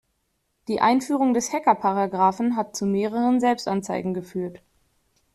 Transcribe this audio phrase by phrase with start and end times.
[0.67, 4.63] Die Einführung des Hackerparagraphen hat zu mehreren Selbstanzeigen geführt.